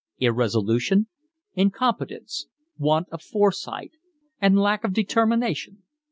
[0.17, 1.09] "Irresolution,
[1.53, 3.91] incompetence, want of foresight,
[4.39, 5.83] and lack of determination."